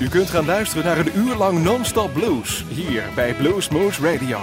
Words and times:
U 0.00 0.08
kunt 0.08 0.30
gaan 0.30 0.44
luisteren 0.44 0.84
naar 0.84 0.98
een 0.98 1.16
uur 1.16 1.34
lang 1.34 1.62
non-stop 1.62 2.12
blues 2.12 2.64
hier 2.68 3.02
bij 3.14 3.34
Blues 3.34 3.68
Moose 3.68 4.02
Radio. 4.12 4.38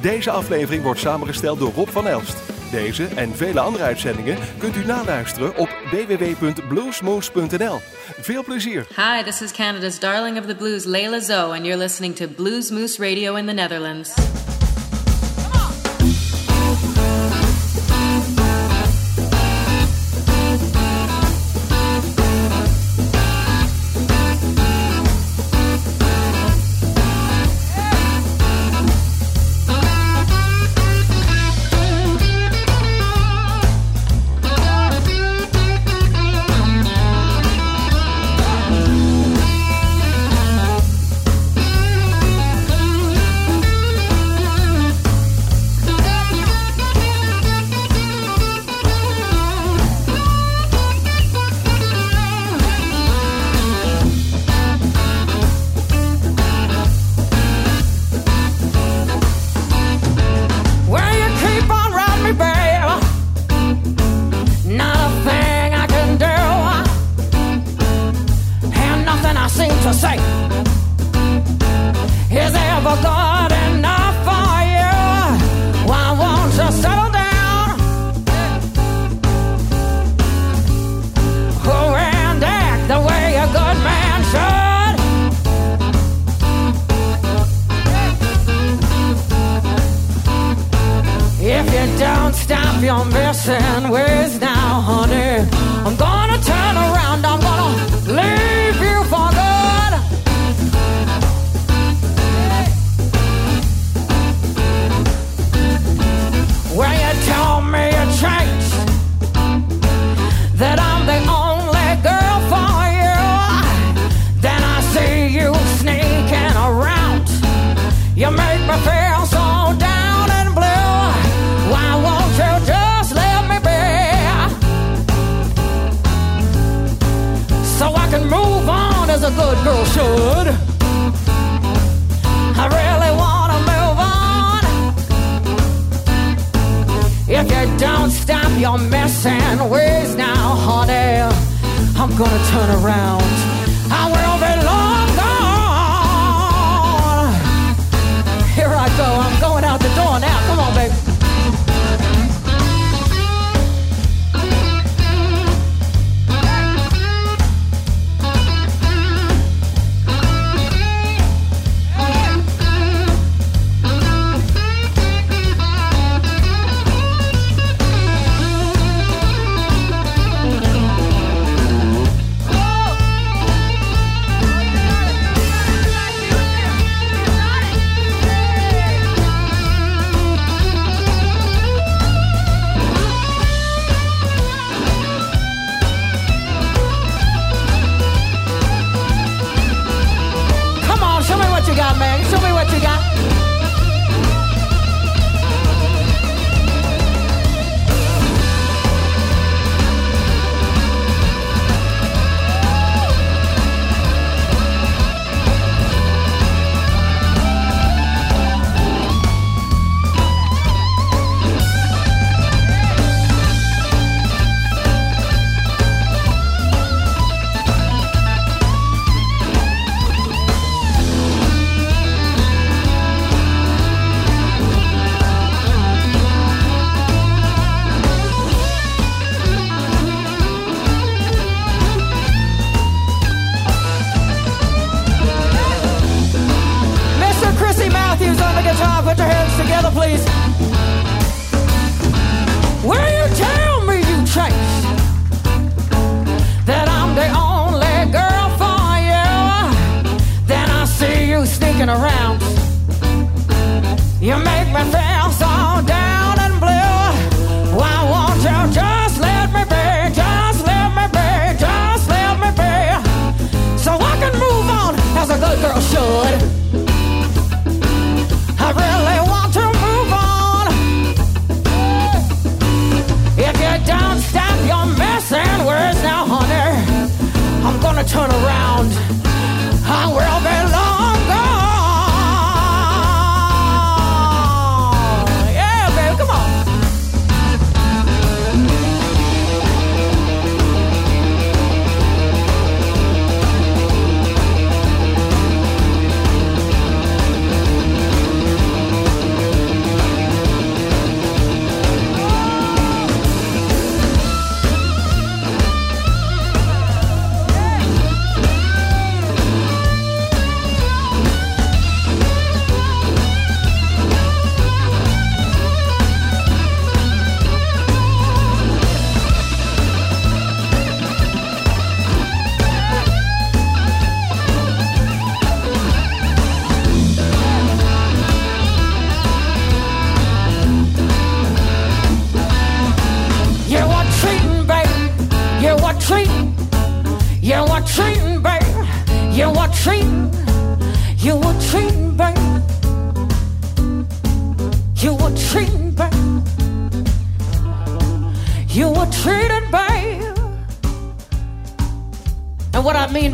Deze 0.00 0.30
aflevering 0.30 0.82
wordt 0.82 1.00
samengesteld 1.00 1.58
door 1.58 1.72
Rob 1.72 1.88
van 1.88 2.06
Elst. 2.06 2.36
Deze 2.70 3.04
en 3.04 3.36
vele 3.36 3.60
andere 3.60 3.84
uitzendingen 3.84 4.38
kunt 4.58 4.76
u 4.76 4.84
naluisteren 4.84 5.56
op 5.56 5.68
www.bluesmoose.nl. 5.90 7.80
Veel 8.20 8.44
plezier. 8.44 8.86
Hi, 8.96 9.22
this 9.24 9.42
is 9.42 9.52
Canada's 9.52 9.98
darling 9.98 10.38
of 10.38 10.46
the 10.46 10.56
blues, 10.56 10.84
Leila 10.84 11.20
Zoe, 11.20 11.56
and 11.56 11.64
you're 11.64 11.78
listening 11.78 12.16
to 12.16 12.28
Blues 12.28 12.70
Moose 12.70 13.02
Radio 13.02 13.34
in 13.34 13.46
the 13.46 13.52
Netherlands. 13.52 14.14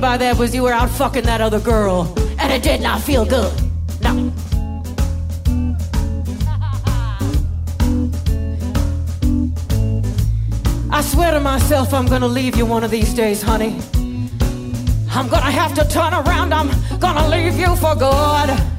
by 0.03 0.17
that 0.17 0.37
was 0.37 0.53
you 0.53 0.65
were 0.65 0.73
out 0.73 0.91
fucking 0.91 1.23
that 1.23 1.41
other 1.41 1.61
girl, 1.61 2.13
and 2.41 2.53
it 2.53 2.61
did 2.61 2.81
not 2.81 3.01
feel 3.01 3.25
good. 3.25 3.53
No. 4.01 4.33
I 10.91 11.03
swear 11.03 11.31
to 11.31 11.39
myself, 11.39 11.95
I'm 11.95 12.07
gonna 12.07 12.27
leave 12.27 12.57
you 12.57 12.67
one 12.67 12.83
of 12.83 12.91
these 12.91 13.15
days, 13.15 13.43
honey. 13.43 13.79
I'm 15.09 15.29
gonna 15.29 15.53
have 15.53 15.73
to 15.75 15.89
turn 15.89 16.13
around, 16.13 16.53
I'm 16.53 16.71
gonna 16.99 17.29
leave 17.29 17.57
you 17.57 17.77
for 17.77 17.95
good. 17.95 18.72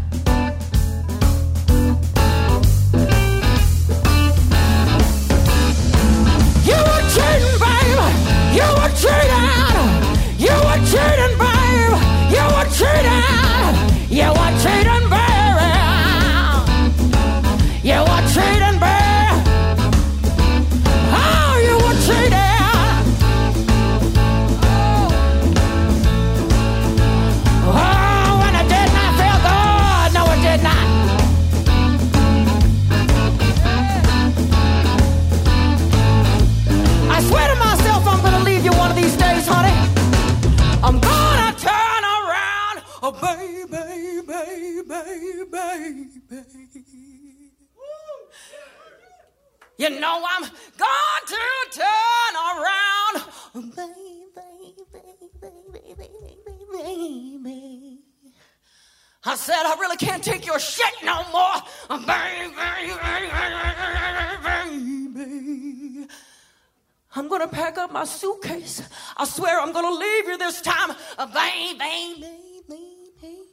I'm 67.15 67.27
gonna 67.27 67.47
pack 67.47 67.77
up 67.77 67.91
my 67.91 68.05
suitcase. 68.05 68.81
I 69.17 69.25
swear 69.25 69.59
I'm 69.59 69.71
gonna 69.71 69.91
leave 69.91 70.27
you 70.27 70.37
this 70.37 70.61
time. 70.61 70.95
Baby, 71.33 71.77
baby, 71.77 72.27
baby, 72.69 73.45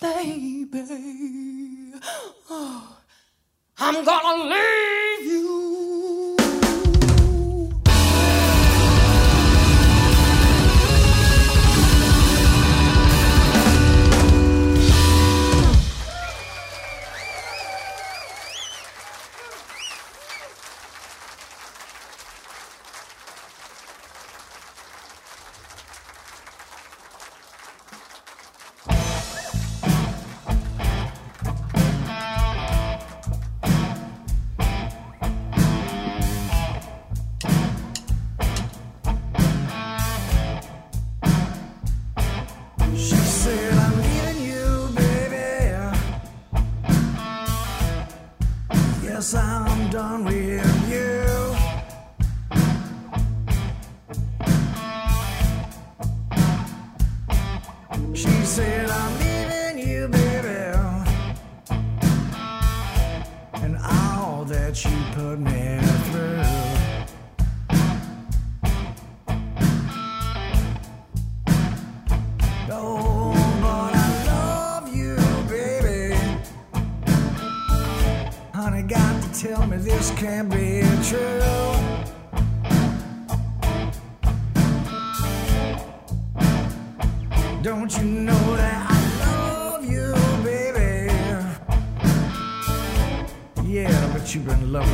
baby, 0.00 0.64
baby. 0.64 1.92
Oh, 2.50 2.98
I'm 3.78 4.04
gonna 4.04 4.44
leave 4.44 5.26
you. 5.32 5.91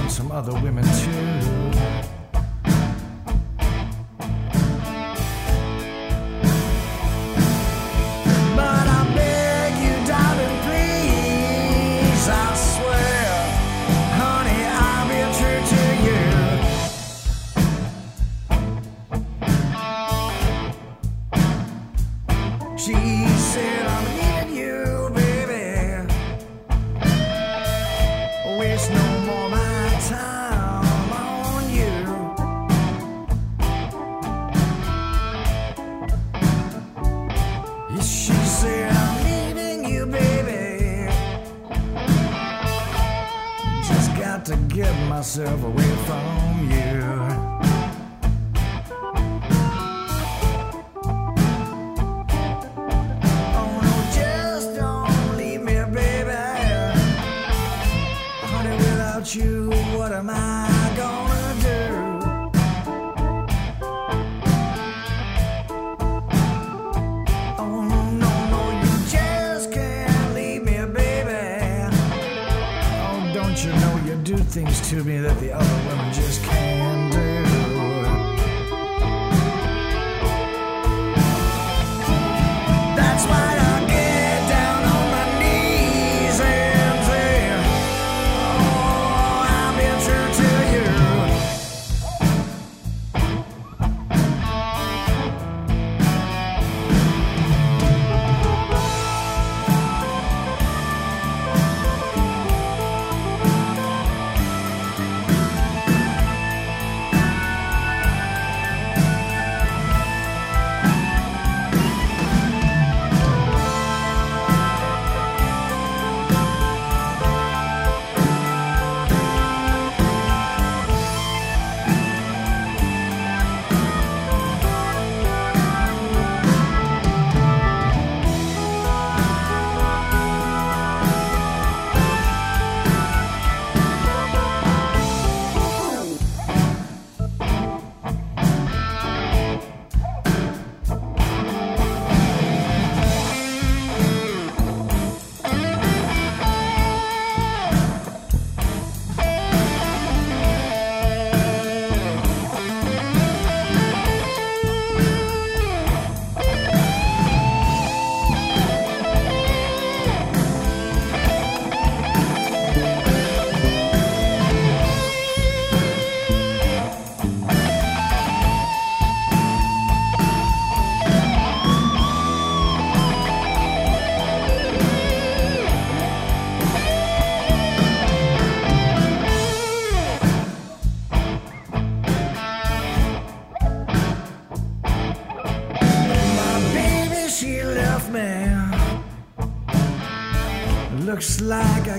some 0.08 0.32
other 0.32 0.52
women 0.54 0.84
too. 0.84 1.27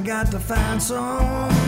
Got 0.10 0.32
to 0.32 0.40
find 0.40 0.82
somebody 0.82 1.59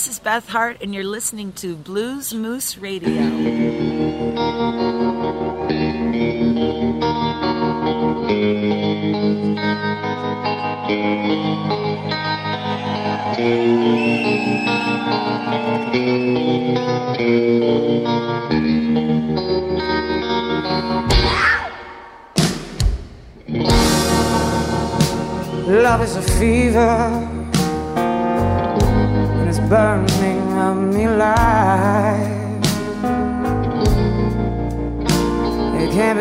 this 0.00 0.08
is 0.08 0.18
Beth 0.18 0.48
Hart, 0.48 0.78
and 0.80 0.94
you're 0.94 1.04
listening 1.04 1.52
to 1.52 1.76
Blues 1.76 2.32
Moose 2.32 2.78
Radio. 2.78 3.12
Love 25.68 26.00
is 26.00 26.16
a 26.16 26.22
fever, 26.22 27.29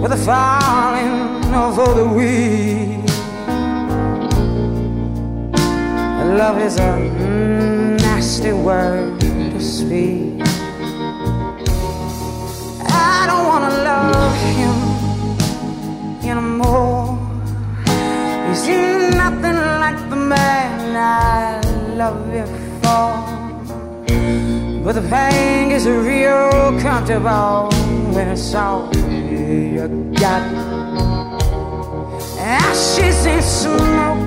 for 0.00 0.08
the 0.08 0.16
falling 0.24 1.44
or 1.52 1.72
for 1.74 1.92
the 1.92 2.06
weak. 2.06 3.04
Love 6.38 6.58
is 6.60 6.78
a 6.78 6.98
nasty 7.98 8.52
word 8.52 9.18
to 9.20 9.60
speak. 9.60 10.40
I 12.88 13.24
don't 13.26 13.46
wanna 13.48 13.70
love 13.70 14.36
him 14.54 14.75
I 21.96 21.98
loved 21.98 22.30
before. 22.30 23.16
But 24.84 24.92
the 24.96 25.02
pain 25.08 25.70
is 25.70 25.86
real 25.86 26.78
comfortable 26.78 27.70
when 28.12 28.28
it's 28.28 28.54
all 28.54 28.94
you 28.94 30.12
got. 30.20 30.42
Ashes 32.38 33.24
and 33.24 33.42
smoke 33.42 34.18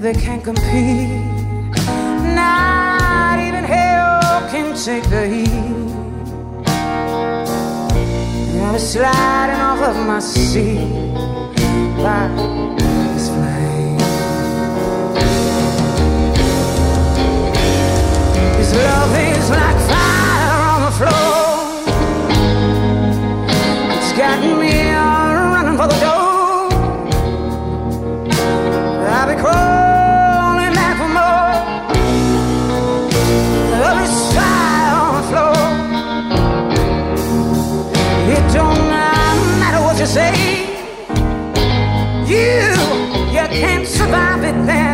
they 0.00 0.14
can't 0.14 0.44
compete. 0.44 1.10
Not 2.38 3.40
even 3.40 3.64
hell 3.64 4.48
can 4.52 4.76
take 4.76 5.04
the 5.10 5.26
heat. 5.26 5.50
I 8.62 8.72
was 8.72 8.92
sliding 8.92 9.60
off 9.60 9.80
of 9.82 9.96
my 10.06 10.20
seat 10.20 10.78
by 11.96 12.69
Love 18.72 19.14
is 19.16 19.50
like 19.50 19.78
fire 19.90 20.60
on 20.72 20.80
the 20.86 20.92
floor. 20.98 21.50
It's 23.96 24.12
got 24.12 24.38
me 24.40 24.52
running 24.92 25.76
for 25.76 25.88
the 25.88 25.98
door. 26.06 26.70
I'll 29.16 29.26
be 29.26 29.34
crawling 29.42 30.74
back 30.80 30.94
for 31.00 31.10
more. 31.18 31.54
Love 33.82 34.00
is 34.06 34.14
fire 34.36 34.94
on 35.04 35.12
the 35.18 35.24
floor. 35.30 35.60
It 38.34 38.44
don't 38.54 38.82
matter 38.88 39.80
what 39.82 39.96
you 39.98 40.06
say. 40.06 40.32
You, 42.32 42.54
you 43.34 43.46
can't 43.60 43.86
survive 43.86 44.42
it. 44.44 44.56
There 44.66 44.89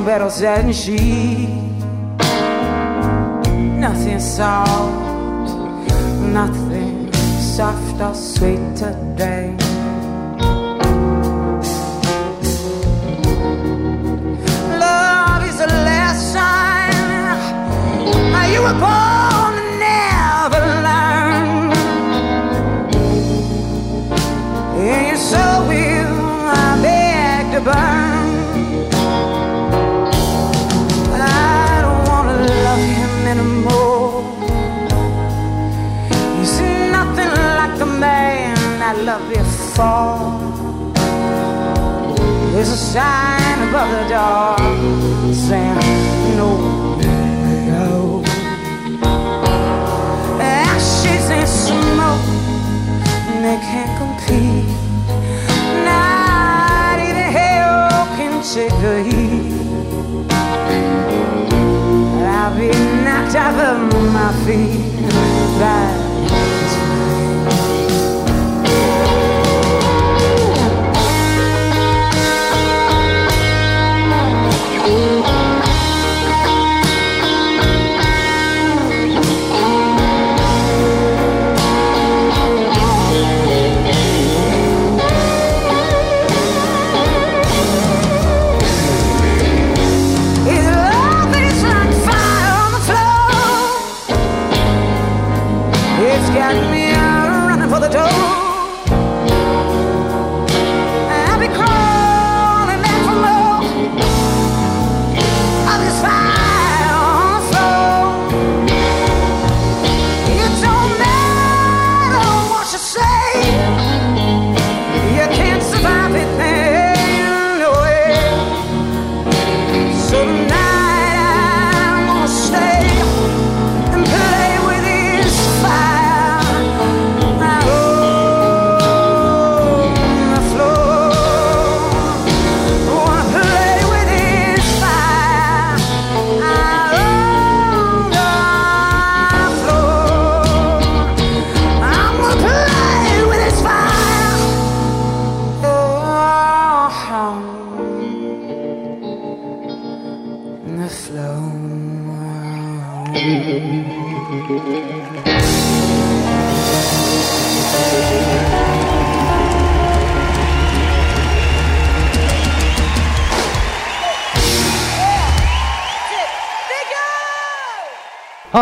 no 0.00 0.06
better 0.06 0.30
than 0.40 0.72
she. 0.72 1.46
Nothing 3.78 4.20
soft, 4.20 5.54
nothing 6.32 7.12
soft 7.12 8.00
or 8.00 8.14
sweet 8.14 8.76
today. 8.76 9.54
Love 14.78 15.42
is 15.48 15.60
a 15.60 15.70
lesson 15.88 16.40
Are 18.34 18.48
you 18.52 18.62
were 18.62 18.80
born 18.80 19.19
before. 39.80 40.18
There's 42.52 42.68
a 42.68 42.76
sign 42.76 43.68
above 43.68 43.90
the 43.96 44.04
door 44.14 44.58
saying 45.32 46.36
no, 46.36 46.50
no. 47.72 48.22
Ashes 50.40 51.26
and 51.38 51.48
smoke, 51.48 52.28
and 53.30 53.40
they 53.46 53.58
can't 53.70 53.92
compete. 54.00 54.68
Not 55.88 56.96
even 57.08 57.28
hell 57.38 58.06
can 58.16 58.32
take 58.54 58.76
the 58.84 58.96
heat. 59.08 59.50
I'll 62.36 62.52
be 62.58 62.68
knocked 63.04 63.36
off 63.36 63.58
of 63.70 63.78
my 64.12 64.30
feet 64.44 65.00
by 65.60 66.19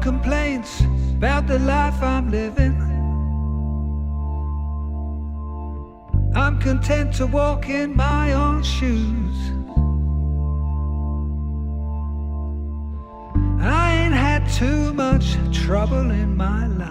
Complaints 0.00 0.80
about 1.16 1.46
the 1.46 1.58
life 1.58 2.02
I'm 2.02 2.30
living. 2.30 2.74
I'm 6.34 6.58
content 6.60 7.14
to 7.16 7.26
walk 7.26 7.68
in 7.68 7.94
my 7.94 8.32
own 8.32 8.62
shoes. 8.62 9.36
I 13.62 13.94
ain't 14.00 14.14
had 14.14 14.48
too 14.48 14.94
much 14.94 15.36
trouble 15.52 16.10
in 16.10 16.36
my 16.36 16.66
life. 16.66 16.90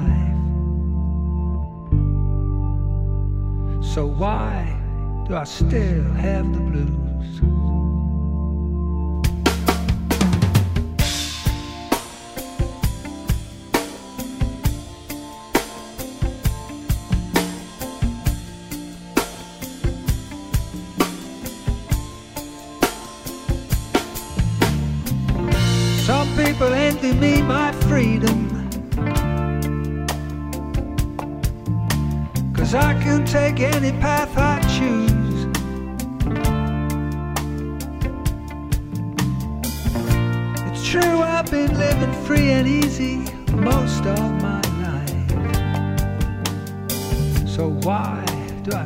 So 3.94 4.06
why 4.06 4.80
do 5.28 5.36
I 5.36 5.46
still 5.46 6.04
have 6.14 6.54
the 6.54 6.60
blues? 6.60 7.59
Easy 43.00 43.18
most 43.54 44.06
of 44.06 44.42
my 44.42 44.62
life. 44.84 45.30
So 47.48 47.70
why 47.84 48.26
do 48.64 48.76
I 48.76 48.86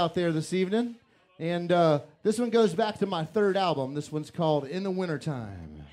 out 0.00 0.14
there 0.14 0.32
this 0.32 0.54
evening. 0.54 0.94
And 1.38 1.70
uh, 1.70 2.00
this 2.22 2.38
one 2.38 2.48
goes 2.48 2.74
back 2.74 2.98
to 3.00 3.06
my 3.06 3.22
third 3.22 3.54
album. 3.54 3.92
This 3.92 4.10
one's 4.10 4.30
called 4.30 4.64
In 4.64 4.82
the 4.82 4.90
Wintertime. 4.90 5.84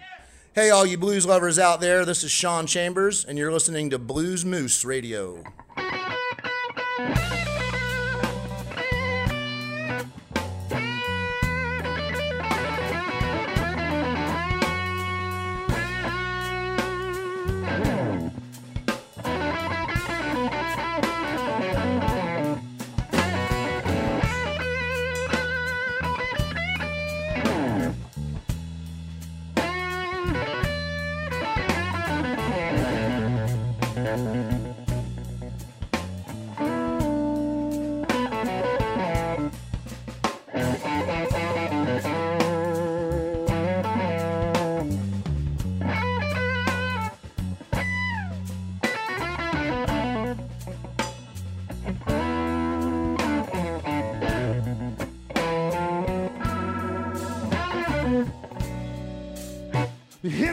Hey, 0.56 0.70
all 0.70 0.86
you 0.86 0.98
blues 0.98 1.26
lovers 1.26 1.60
out 1.60 1.82
there, 1.82 2.06
this 2.06 2.24
is 2.24 2.32
Sean 2.32 2.68
Chambers, 2.68 3.26
and 3.26 3.38
you're 3.38 3.52
listening 3.52 3.90
to 3.90 4.00
Blues 4.00 4.46
Moose 4.46 4.86
Radio. 4.86 5.44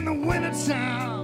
The 0.05 0.13
wintertime. 0.13 1.14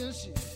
didn't? 0.00 0.49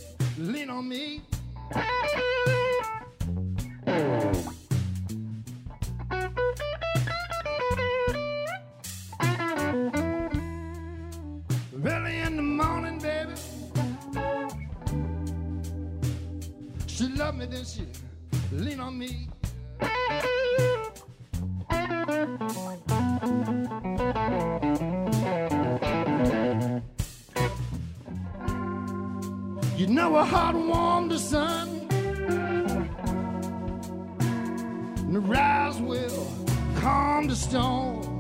heart 30.35 30.57
warmed 30.57 31.11
the 31.13 31.19
sun. 31.19 31.69
And 35.07 35.15
the 35.15 35.21
rise 35.21 35.79
will 35.81 36.27
calm 36.81 37.29
the 37.29 37.37
storm. 37.37 38.14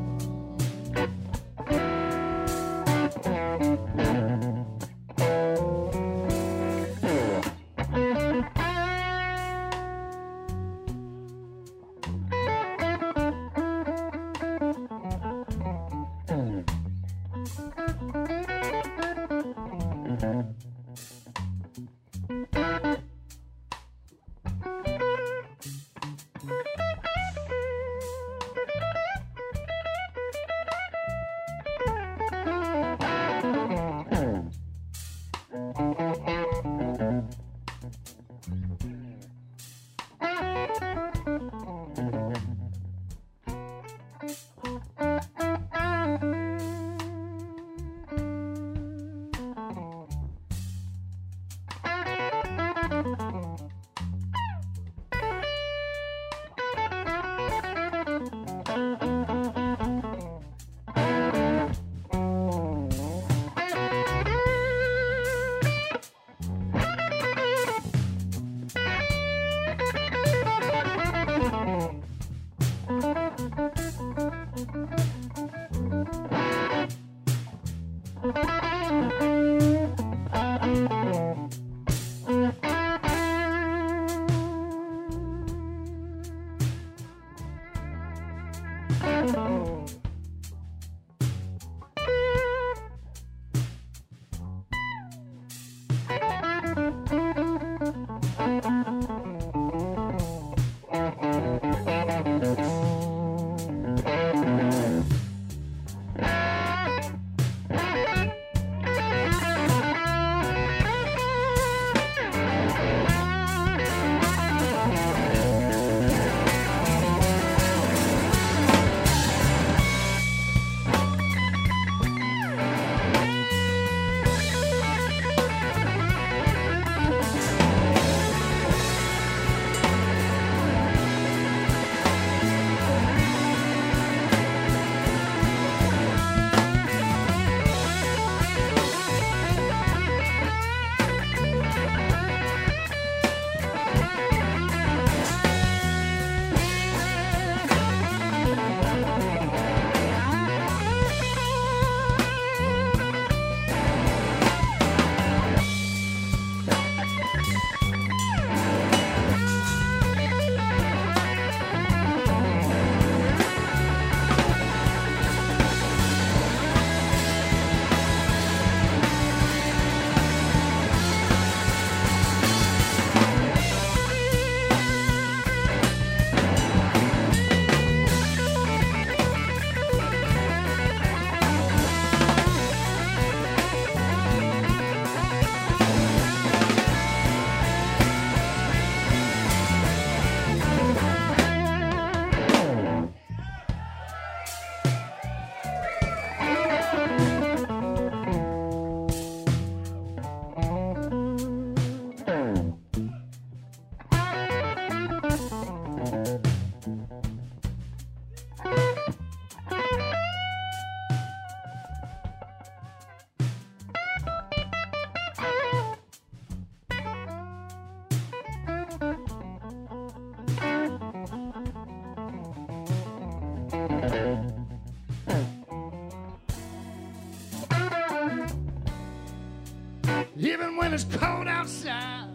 It's 230.95 231.03
cold 231.03 231.49
outside. 231.49 232.34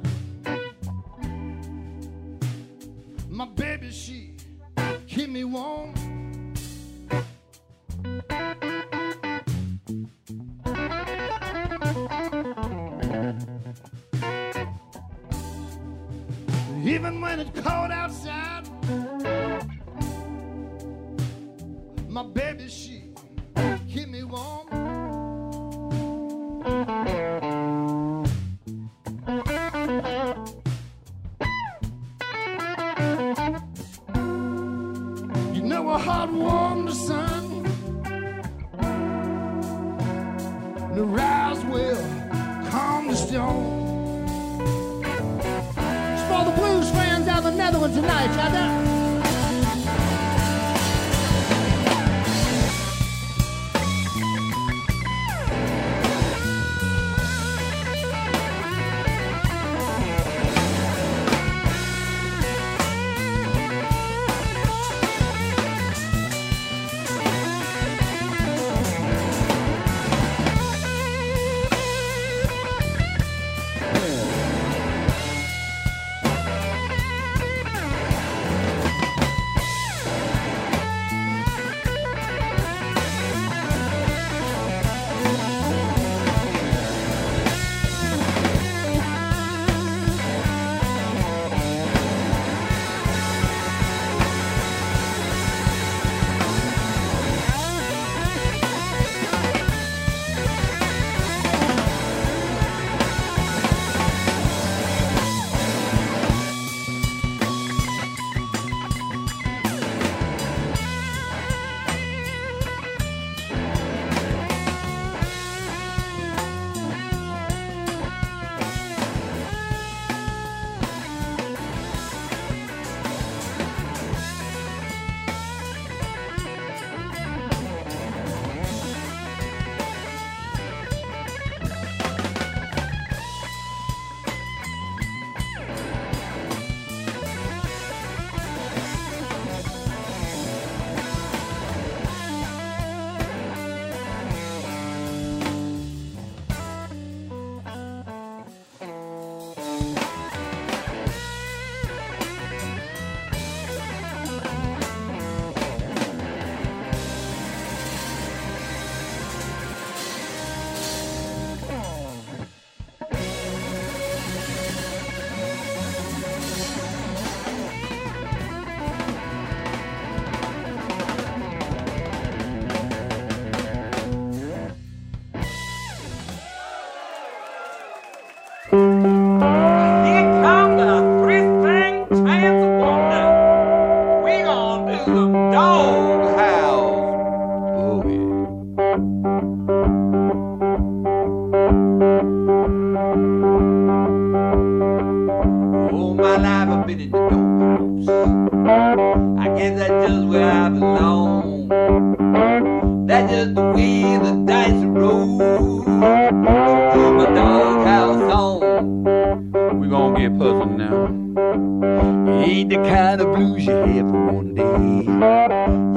Ain't 212.50 212.70
the 212.70 212.78
kind 212.78 213.22
of 213.22 213.28
blues 213.36 213.66
you 213.66 213.72
have 213.74 214.10
for 214.10 214.32
one 214.32 214.56
day. 214.56 215.04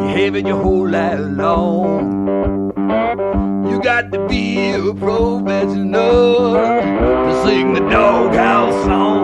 You 0.03 0.09
have 0.17 0.37
it 0.37 0.47
your 0.47 0.63
whole 0.63 0.89
life 0.89 1.21
long. 1.21 2.73
You 3.71 3.81
got 3.83 4.13
to 4.13 4.27
be 4.29 4.73
a 4.73 4.93
professional 4.95 6.55
to 6.55 7.43
sing 7.45 7.73
the 7.73 7.81
doghouse 7.81 8.85
song. 8.85 9.22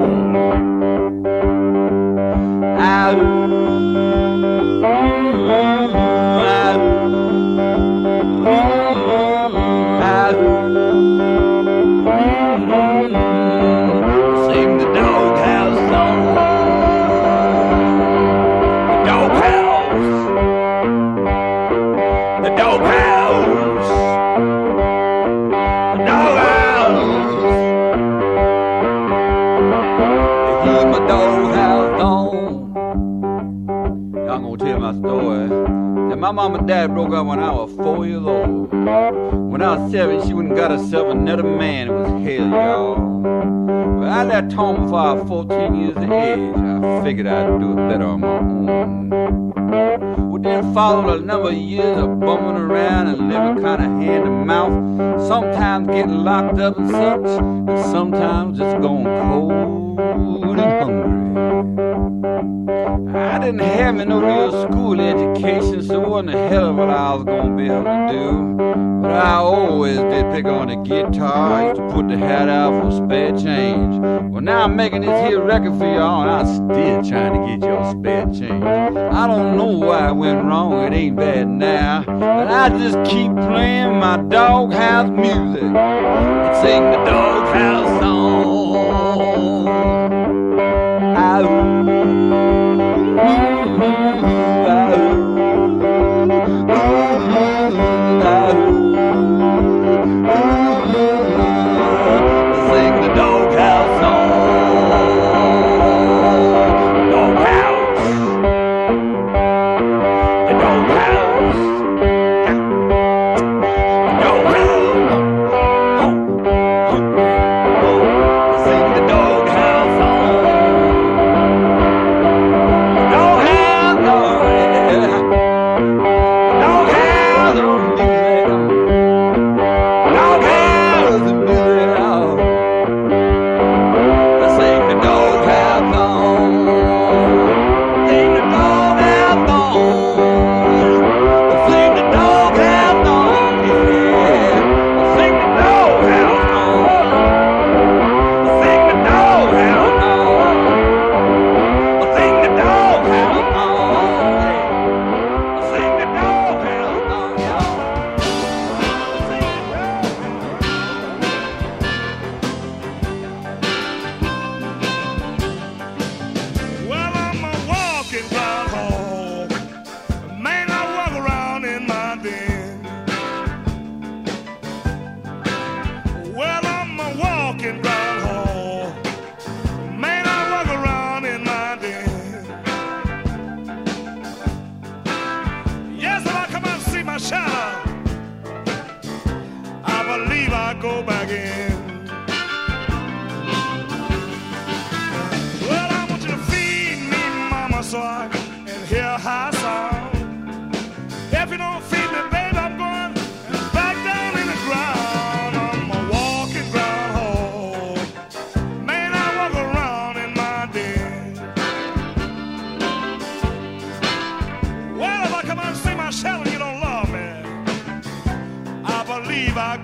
When 37.23 37.39
I 37.39 37.51
was 37.51 37.75
four 37.75 38.07
years 38.07 38.23
old. 38.23 38.73
When 38.73 39.63
I 39.63 39.77
was 39.77 39.91
seven, 39.91 40.23
she 40.23 40.31
and 40.33 40.55
got 40.55 40.71
herself 40.71 41.09
another 41.11 41.43
man. 41.43 41.89
It 41.89 41.93
was 41.93 42.09
hell, 42.09 42.49
y'all. 42.49 43.23
But 44.01 44.09
I 44.09 44.25
left 44.25 44.53
home 44.53 44.85
before 44.85 44.99
I 44.99 45.13
was 45.13 45.29
14 45.29 45.75
years 45.75 45.97
of 45.97 46.11
age. 46.11 46.57
I 46.57 47.03
figured 47.03 47.27
I'd 47.27 47.61
do 47.61 47.73
it 47.73 47.89
better 47.89 48.05
on 48.05 48.21
my 48.21 48.39
own. 48.39 49.11
Well, 50.31 50.43
then 50.43 50.73
followed 50.73 51.21
a 51.21 51.25
number 51.25 51.49
of 51.49 51.55
years 51.55 51.99
of 51.99 52.21
bumming 52.21 52.63
around 52.63 53.09
and 53.09 53.29
living 53.29 53.63
kind 53.65 53.83
of 53.83 54.03
hand 54.03 54.25
to 54.25 54.31
mouth. 54.31 55.27
Sometimes 55.27 55.89
getting 55.89 56.25
locked 56.25 56.59
up 56.59 56.79
and 56.79 56.91
such, 56.91 57.41
and 57.41 57.79
sometimes 57.91 58.59
just 58.59 58.81
going 58.81 59.05
cold 59.05 59.78
didn't 63.53 63.61
have 63.63 63.95
no 64.07 64.21
real 64.21 64.69
school 64.69 65.01
education, 65.01 65.83
so 65.83 66.01
what 66.01 66.19
in 66.19 66.27
the 66.27 66.49
hell 66.49 66.75
what 66.75 66.91
I 66.91 67.15
was 67.15 67.25
gonna 67.25 67.57
be 67.57 67.65
able 67.65 67.83
to 67.83 68.07
do? 68.11 69.01
But 69.01 69.13
I 69.13 69.37
always 69.37 69.97
did 69.97 70.31
pick 70.33 70.45
on 70.45 70.69
the 70.69 70.77
guitar, 70.77 71.55
I 71.55 71.69
used 71.69 71.81
to 71.81 71.89
put 71.89 72.09
the 72.09 72.19
hat 72.19 72.51
out 72.51 72.83
for 72.83 72.91
spare 72.91 73.31
change. 73.39 74.01
Well, 74.31 74.43
now 74.43 74.65
I'm 74.65 74.77
making 74.77 75.01
this 75.01 75.27
here 75.27 75.43
record 75.43 75.79
for 75.79 75.87
y'all, 75.87 76.29
and 76.29 76.31
I'm 76.31 76.47
still 76.47 77.03
trying 77.11 77.41
to 77.41 77.47
get 77.49 77.67
your 77.67 77.91
spare 77.91 78.27
change. 78.27 78.63
I 78.63 79.27
don't 79.27 79.57
know 79.57 79.79
why 79.79 80.11
it 80.11 80.15
went 80.15 80.45
wrong, 80.45 80.85
it 80.85 80.93
ain't 80.93 81.17
bad 81.17 81.49
now, 81.49 82.05
but 82.05 82.49
I 82.49 82.69
just 82.69 82.99
keep 83.11 83.35
playing 83.35 83.99
my 83.99 84.19
doghouse 84.29 85.09
music 85.09 85.63
and 85.63 86.57
sing 86.59 86.83
the 86.85 87.03
doghouse 87.07 88.03
song. 88.03 89.28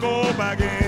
go 0.04 0.32
back 0.36 0.60
in. 0.60 0.83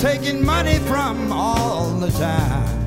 Taking 0.00 0.42
money 0.42 0.78
from 0.78 1.30
all 1.30 1.90
the 1.90 2.10
time. 2.12 2.79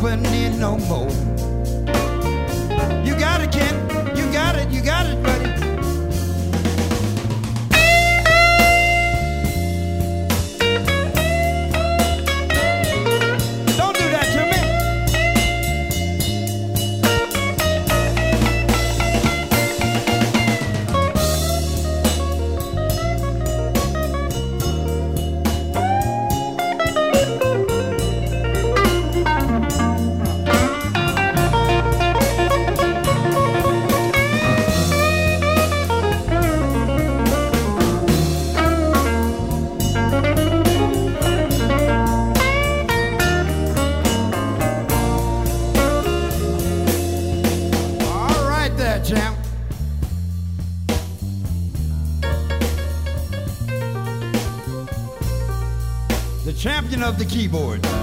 Company 0.00 0.48
no 0.50 0.78
more. 0.78 1.07
Keyboard. 57.38 57.97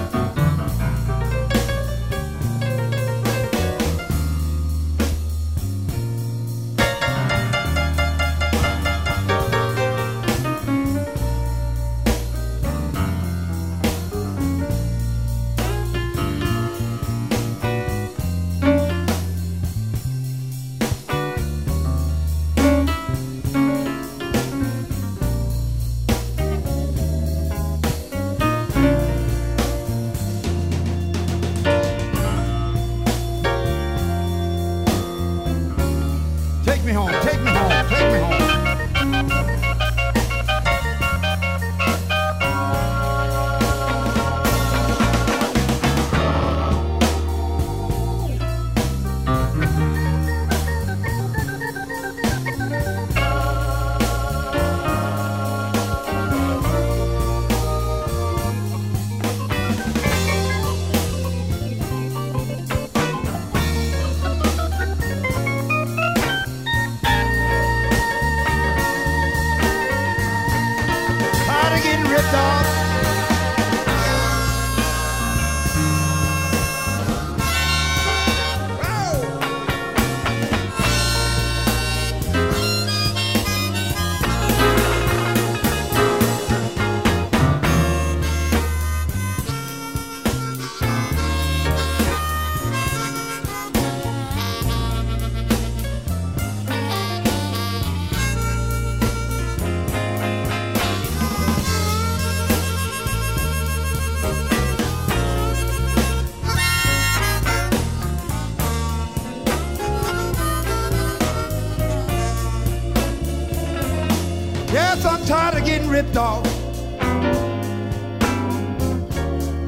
Ripped 115.86 116.16
off. 116.16 116.44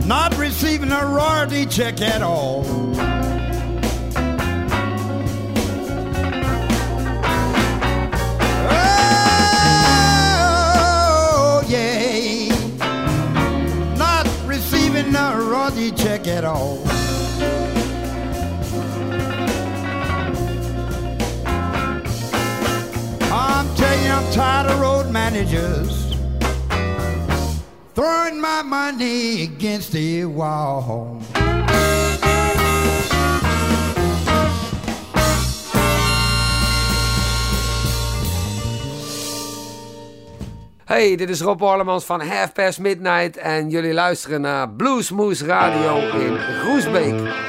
Not 0.07 0.37
receiving 0.39 0.91
a 0.91 1.07
royalty 1.07 1.67
check 1.67 2.01
at 2.01 2.23
all. 2.23 2.65
Oh, 11.11 11.65
yeah. 11.69 12.49
Not 13.97 14.27
receiving 14.47 15.15
a 15.15 15.37
royalty 15.37 15.91
check 15.93 16.27
at 16.27 16.45
all. 16.45 16.83
I'm 23.31 23.75
telling 23.77 24.05
you, 24.05 24.11
I'm 24.11 24.33
tired 24.33 24.71
of 24.71 24.81
road 24.81 25.11
managers 25.11 26.08
throwing 27.99 28.41
my 28.41 28.63
money 28.63 29.43
against 29.43 29.91
the 29.91 30.25
wall. 30.25 31.21
Hey, 40.85 41.17
dit 41.17 41.29
is 41.29 41.41
Rob 41.41 41.63
Orlemans 41.63 42.05
van 42.05 42.21
Half 42.21 42.53
Past 42.53 42.79
Midnight 42.79 43.37
en 43.37 43.71
jullie 43.71 43.93
luisteren 43.93 44.41
naar 44.41 44.71
Bluesmoose 44.71 45.45
Radio 45.47 45.99
in 46.21 46.39
Groesbeek. 46.39 47.48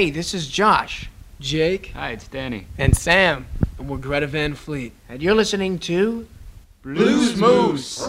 Hey, 0.00 0.08
this 0.08 0.32
is 0.32 0.48
Josh. 0.48 1.10
Jake. 1.40 1.92
Hi, 1.92 2.12
it's 2.12 2.26
Danny. 2.26 2.64
And 2.78 2.96
Sam. 2.96 3.44
And 3.78 3.86
we're 3.86 3.98
Greta 3.98 4.26
Van 4.26 4.54
Fleet. 4.54 4.94
And 5.10 5.20
you're 5.20 5.34
listening 5.34 5.78
to 5.80 6.26
Blues 6.80 7.36
Moose. 7.36 8.08